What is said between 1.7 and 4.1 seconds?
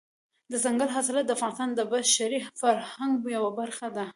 د بشري فرهنګ یوه برخه ده.